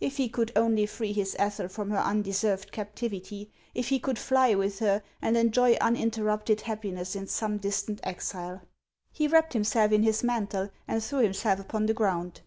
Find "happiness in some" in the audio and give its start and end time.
6.62-7.58